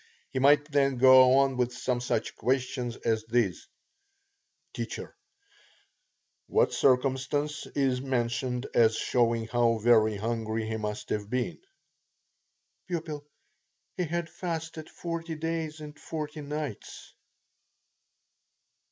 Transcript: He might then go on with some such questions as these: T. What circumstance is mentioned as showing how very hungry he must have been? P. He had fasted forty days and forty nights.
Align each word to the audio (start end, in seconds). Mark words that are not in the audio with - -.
He 0.31 0.39
might 0.39 0.65
then 0.71 0.97
go 0.97 1.37
on 1.37 1.57
with 1.57 1.71
some 1.77 2.01
such 2.01 2.35
questions 2.35 2.95
as 2.95 3.23
these: 3.25 3.67
T. 4.73 4.89
What 6.47 6.73
circumstance 6.73 7.67
is 7.75 8.01
mentioned 8.01 8.65
as 8.73 8.95
showing 8.97 9.45
how 9.45 9.77
very 9.77 10.17
hungry 10.17 10.67
he 10.67 10.77
must 10.77 11.09
have 11.09 11.29
been? 11.29 11.61
P. 12.87 12.97
He 13.95 14.05
had 14.05 14.27
fasted 14.27 14.89
forty 14.89 15.35
days 15.35 15.79
and 15.81 15.99
forty 15.99 16.41
nights. 16.41 17.13